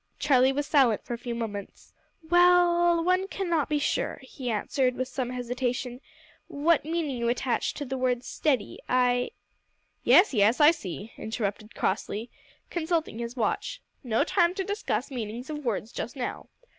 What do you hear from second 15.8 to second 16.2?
just